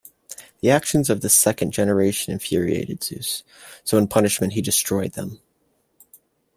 [0.61, 3.43] The actions of the second generation infuriated Zeus,
[3.83, 5.39] so in punishment he destroyed them.